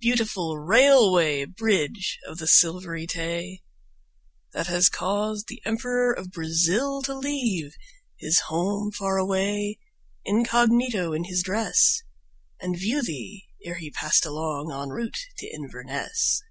Beautiful 0.00 0.58
Railway 0.58 1.44
Bridge 1.44 2.20
of 2.24 2.38
the 2.38 2.46
Silvery 2.46 3.04
Tay! 3.04 3.64
That 4.52 4.68
has 4.68 4.88
caused 4.88 5.48
the 5.48 5.60
Emperor 5.64 6.12
of 6.12 6.30
Brazil 6.30 7.02
to 7.02 7.18
leave 7.18 7.74
His 8.18 8.38
home 8.46 8.92
far 8.92 9.16
away, 9.18 9.80
incognito 10.24 11.12
in 11.12 11.24
his 11.24 11.42
dress, 11.42 12.00
And 12.60 12.78
view 12.78 13.02
thee 13.02 13.46
ere 13.64 13.74
he 13.78 13.90
passed 13.90 14.24
along 14.24 14.70
en 14.70 14.90
route 14.90 15.18
to 15.38 15.48
Inverness. 15.48 16.44